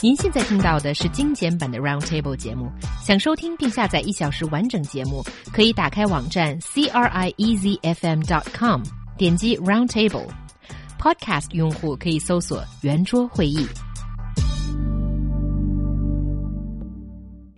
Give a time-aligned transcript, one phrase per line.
[0.00, 2.70] 您现在听到的是精简版的 Roundtable 节目。
[3.02, 8.82] 想收听并下载一小时完整节目，可以打开网站 c r i e z f m dot com，
[9.16, 13.66] 点击 Roundtable。Podcast 用户可以搜索圆桌会议。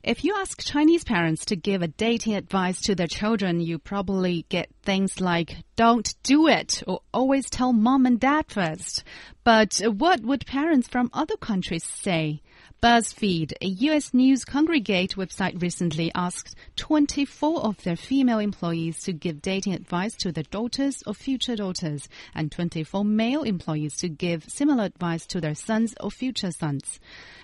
[0.02, 4.44] If you ask Chinese parents to give a dating advice to their children, you probably
[4.48, 9.03] get things like don't do it or always tell mom and dad first.
[9.43, 12.41] But what would parents from other countries say?
[12.81, 19.39] BuzzFeed, a US news congregate website recently asked 24 of their female employees to give
[19.39, 24.85] dating advice to their daughters or future daughters, and 24 male employees to give similar
[24.85, 26.99] advice to their sons or future sons.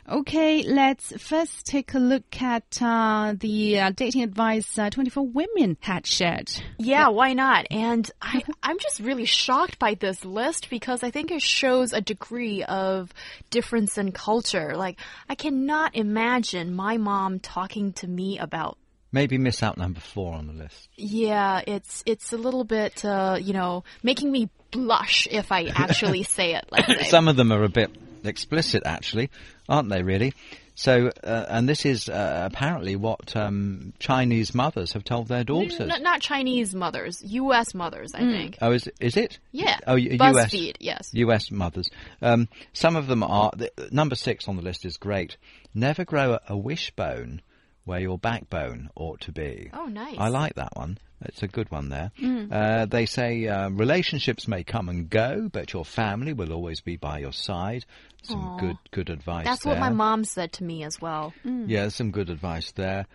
[0.10, 5.78] Okay, let's first take a look at uh, the uh, dating advice uh, 24 women
[5.82, 6.50] had shared.
[6.80, 7.68] Yeah, why not?
[7.72, 12.02] And I, I'm just really shocked by this list because I think it shows a
[12.02, 13.14] degree of
[13.50, 14.76] difference in culture.
[14.76, 15.00] Like,
[15.30, 18.78] I cannot imagine my mom talking to me about
[19.12, 20.90] Maybe miss out number four on the list.
[20.96, 26.24] yeah, it's it's a little bit uh, you know, making me blush if I actually
[26.38, 27.06] say it like.
[27.06, 27.90] Some of them are a bit
[28.26, 29.30] explicit, actually,
[29.70, 30.04] aren't they?
[30.04, 30.34] Really.
[30.80, 35.80] So, uh, and this is uh, apparently what um, Chinese mothers have told their daughters.
[35.80, 37.74] N- not Chinese mothers, U.S.
[37.74, 38.60] mothers, I think.
[38.62, 39.40] Oh, is is it?
[39.52, 39.80] Yeah.
[39.88, 40.52] Oh, U- US.
[40.52, 41.10] BuzzFeed, yes.
[41.14, 41.50] U.S.
[41.50, 41.90] mothers.
[42.22, 43.50] Um, some of them are.
[43.58, 45.38] The, number six on the list is great.
[45.74, 47.42] Never grow a, a wishbone
[47.86, 49.72] where your backbone ought to be.
[49.74, 50.18] Oh, nice.
[50.20, 51.00] I like that one.
[51.22, 52.12] It's a good one there.
[52.52, 56.96] Uh, they say uh, relationships may come and go, but your family will always be
[56.96, 57.86] by your side.
[58.22, 59.46] Some good good advice.
[59.46, 61.34] That's what my mom said to me as well.
[61.44, 63.08] Yeah, some good advice there.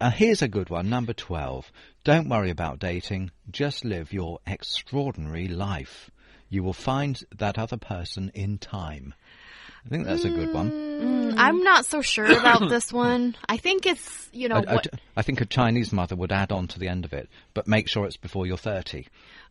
[0.00, 1.70] Uh, here's a good one, number 12.
[2.04, 6.10] Don't worry about dating, just live your extraordinary life.
[6.48, 9.14] You will find that other person in time.
[9.84, 10.70] I think that's a good one.
[10.70, 13.36] Mm, I'm not so sure about this one.
[13.48, 15.24] I think it's, you know, I, I what.
[15.24, 18.06] think a Chinese mother would add on to the end of it, but make sure
[18.06, 19.06] it's before you're 30.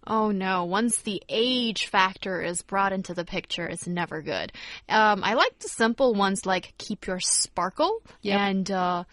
[0.05, 4.51] Oh no, once the age factor is brought into the picture, it's never good.
[4.89, 8.01] Um, I like the simple ones like keep your sparkle.
[8.49, 9.05] And uh,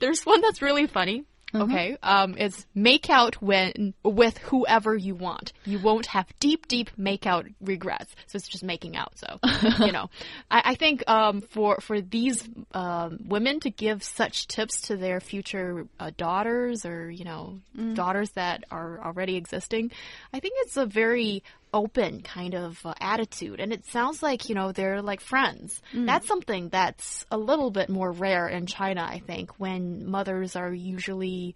[0.00, 1.24] there's one that's really funny.
[1.54, 5.52] Okay, um, it's make out when with whoever you want.
[5.64, 8.14] You won't have deep, deep make out regrets.
[8.26, 9.12] So it's just making out.
[9.18, 9.38] So
[9.84, 10.10] you know,
[10.50, 15.20] I, I think um, for for these um, women to give such tips to their
[15.20, 17.60] future uh, daughters or you know
[17.94, 19.90] daughters that are already existing,
[20.32, 21.42] I think it's a very
[21.72, 23.60] open kind of uh, attitude.
[23.60, 25.80] And it sounds like you know they're like friends.
[25.94, 30.72] That's something that's a little bit more rare in china i think when mothers are
[30.72, 31.54] usually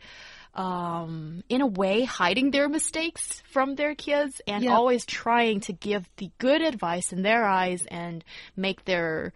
[0.54, 4.74] um, in a way hiding their mistakes from their kids and Yeah.
[4.74, 8.24] always trying to give the good advice in their eyes and
[8.56, 9.32] make their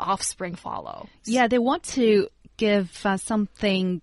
[0.00, 1.08] offspring follow.
[1.24, 4.00] Yeah, they want to give uh, something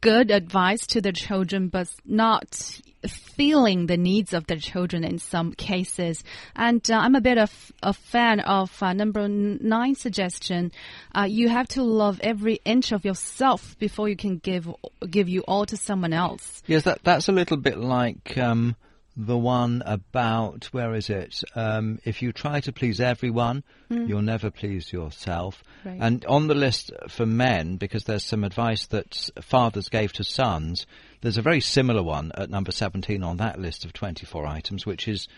[0.00, 5.52] good advice to the children, but not feeling the needs of the children in some
[5.52, 6.24] cases.
[6.54, 10.72] And uh, I'm a bit of a fan of uh, number nine suggestion.
[11.14, 14.68] Uh, you have to love every inch of yourself before you can give
[15.08, 16.62] give you all to someone else.
[16.66, 18.76] Yes, that that's a little bit like um,
[19.16, 21.42] the one about where is it?
[21.54, 25.64] Um, if you try to please everyone, you'll never please yourself.
[25.84, 25.98] Right.
[26.00, 30.86] And on the list for men, because there's some advice that fathers gave to sons,
[31.22, 35.08] there's a very similar one at number 17 on that list of 24 items, which
[35.08, 35.28] is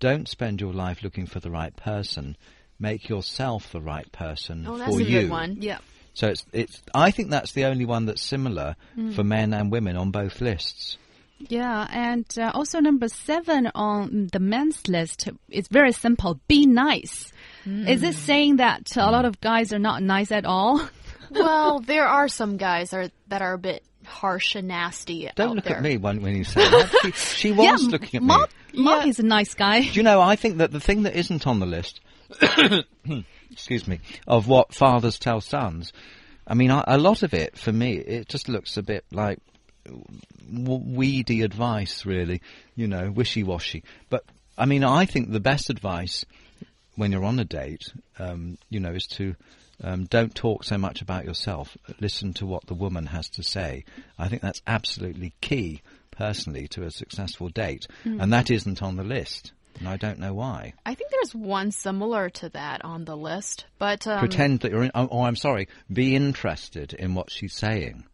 [0.00, 2.36] don't spend your life looking for the right person.
[2.78, 5.20] Make yourself the right person oh that's for a you.
[5.22, 5.78] good one Yeah.
[6.14, 6.82] So it's it's.
[6.94, 8.76] I think that's the only one that's similar
[9.14, 10.96] for men and women on both lists.
[11.38, 16.40] Yeah, and uh, also number seven on the men's list is very simple.
[16.48, 17.32] Be nice.
[17.66, 20.80] Is it saying that a lot of guys are not nice at all?
[21.30, 25.56] well there are some guys are that are a bit harsh and nasty Don't out
[25.56, 25.76] look there.
[25.78, 26.92] at me when, when you say that.
[27.02, 28.82] She, she was yeah, looking at Mom, me.
[28.82, 29.80] Mom is a nice guy.
[29.80, 30.20] Do you know?
[30.20, 32.00] I think that the thing that isn't on the list,
[33.50, 35.92] excuse me, of what fathers tell sons.
[36.46, 39.55] I mean, a lot of it for me, it just looks a bit like w-
[40.50, 42.42] weedy advice, really.
[42.74, 43.84] You know, wishy-washy.
[44.10, 44.24] But
[44.58, 46.24] I mean, I think the best advice
[46.96, 49.34] when you're on a date, um, you know, is to
[49.82, 51.76] um, don't talk so much about yourself.
[52.00, 53.84] Listen to what the woman has to say.
[54.18, 59.04] I think that's absolutely key, personally, to a successful date, and that isn't on the
[59.04, 59.52] list.
[59.78, 60.72] And I don't know why.
[60.84, 64.84] I think there's one similar to that on the list, but um, Pretend that you're
[64.84, 68.04] in, oh, oh, I'm sorry, be interested in what she's saying.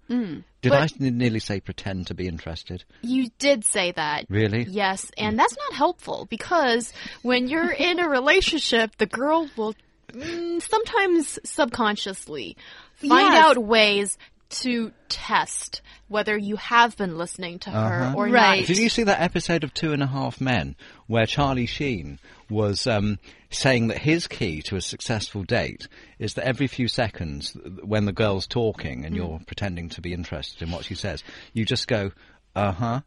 [0.61, 2.85] Did I nearly say pretend to be interested?
[3.01, 4.27] you did say that.
[4.29, 4.65] Really?
[4.65, 6.93] Yes, and that's not helpful because
[7.23, 9.75] when you're in a relationship, the girl will
[10.13, 12.59] mm, sometimes subconsciously
[12.97, 13.45] find Yes.
[13.45, 14.19] out ways
[14.53, 18.61] to test whether you have been listening to her or Right.
[18.61, 18.67] not.
[18.67, 20.77] Did you see that episode of Two and a Half Men
[21.07, 22.19] where Charlie Sheen
[22.51, 23.19] was um,
[23.51, 25.89] saying that his key to a successful date
[26.19, 30.63] is that every few seconds, when the girl's talking and you're pretending to be interested
[30.63, 32.13] in what she says, you just go,
[32.55, 33.01] uh huh,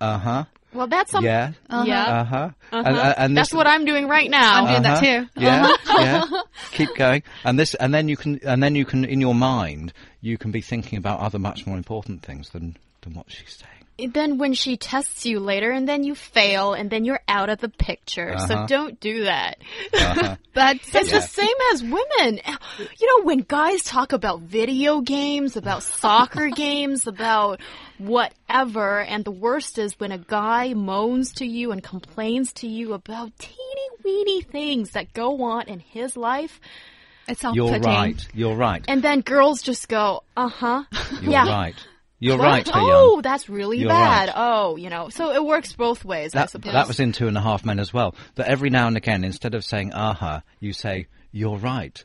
[0.00, 2.04] uh huh, Well, that's some, yeah, Yeah.
[2.04, 3.14] uh huh, and, Uh-huh.
[3.16, 4.54] and That's what I'm doing right now.
[4.62, 5.24] I'm doing that uh-huh.
[5.24, 5.28] too.
[5.40, 5.68] Yeah,
[5.98, 6.24] yeah.
[6.72, 9.92] Keep going, and this, and then you can, and then you can, in your mind,
[10.20, 13.79] you can be thinking about other much more important things than than what she's saying.
[14.12, 17.58] Then when she tests you later and then you fail and then you're out of
[17.58, 18.36] the picture.
[18.38, 18.66] So Uh-huh.
[18.66, 19.58] don't do that.
[20.52, 22.40] But It's the same as women.
[22.98, 27.60] You know, when guys talk about video games, about soccer games, about
[27.98, 32.92] whatever, and the worst is when a guy moans to you and complains to you
[32.94, 36.60] about teeny weeny things that go on in his life,
[37.28, 38.26] it's You're right.
[38.34, 38.84] You're right.
[38.88, 40.82] and then girls just go, uh huh.
[41.22, 41.48] You're yeah.
[41.48, 41.76] right.
[42.22, 42.44] You're What?
[42.44, 42.90] right, Taeyong.
[42.92, 44.28] Oh, that's really You're bad.
[44.28, 44.34] right.
[44.36, 46.72] Oh, you know, so it works both ways, I That, suppose.
[46.74, 48.14] that was in Two and a Half Men as well.
[48.34, 52.02] That every now and again, instead of saying "aha," you say "you're right,"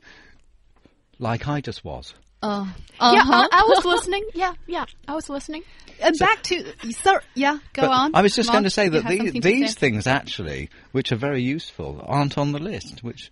[1.19, 2.13] like I just was.
[2.41, 2.65] Uh,
[3.01, 3.47] yeah, uh-huh.
[3.51, 4.25] I, I was listening.
[4.33, 5.63] Yeah, yeah, I was listening.
[6.01, 7.21] And back to sir.
[7.33, 8.15] Yeah, go on.
[8.15, 9.79] I was just Mark, going to say that have these, these say?
[9.79, 13.31] things actually, which are very useful, aren't on the list, which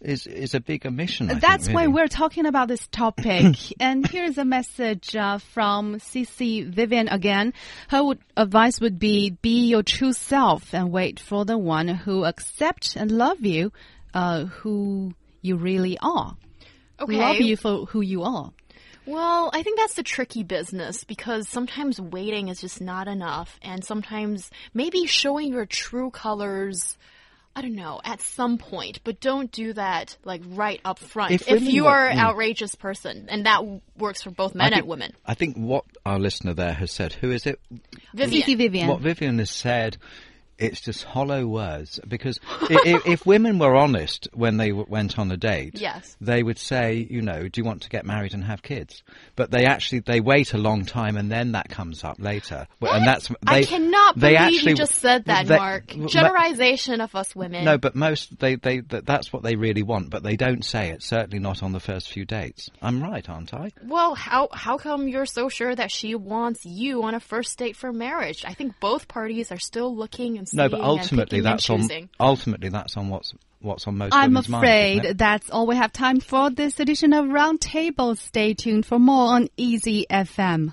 [0.00, 1.26] is is a big omission.
[1.26, 3.56] I think, That's why we're talking about this topic.
[3.80, 7.52] and here's a message uh, from CC Vivian again.
[7.88, 12.24] Her would, advice would be be your true self and wait for the one who
[12.24, 13.72] accept and love you,
[14.14, 16.36] uh, who you really are.
[16.98, 17.16] Okay.
[17.16, 18.52] Love you for who you are.
[19.06, 23.84] Well, I think that's the tricky business because sometimes waiting is just not enough, and
[23.84, 26.96] sometimes maybe showing your true colors.
[27.54, 31.32] I don't know, at some point, but don't do that like right up front.
[31.32, 32.22] If If, you are an mm.
[32.22, 35.14] outrageous person, and that w- works for both men I and women.
[35.26, 37.12] I think what our listener there has said.
[37.14, 37.60] Who is it?
[38.14, 38.42] Vivian.
[38.42, 38.88] CC Vivian.
[38.88, 39.96] What Vivian has said,
[40.60, 41.98] it's just hollow words.
[42.06, 42.38] Because
[42.70, 46.16] if, if women were honest when they w- went on a date, Yes.
[46.20, 49.02] they would say, you know, do you want to get married and have kids?
[49.36, 52.66] But they actually they wait a long time, and then that comes up later.
[52.80, 55.94] Well, And that's I cannot they believe actually, you just said that, they- Mark.
[56.30, 57.64] Generalization of us women.
[57.64, 60.90] No, but most they they that, that's what they really want, but they don't say
[60.90, 61.02] it.
[61.02, 62.68] Certainly not on the first few dates.
[62.82, 63.70] I'm right, aren't I?
[63.84, 67.76] Well, how how come you're so sure that she wants you on a first date
[67.76, 68.44] for marriage?
[68.46, 71.88] I think both parties are still looking and No, but ultimately that's on
[72.18, 76.50] ultimately that's on what's what's on most I'm afraid that's all we have time for
[76.50, 78.16] this edition of Roundtable.
[78.16, 80.72] Stay tuned for more on Easy FM.